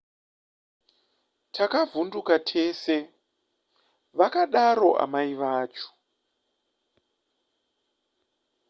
takavhunduka 1.55 2.35
tese 2.49 2.95
vakadaro 4.17 4.89
amai 5.03 5.31
vacho 5.41 5.89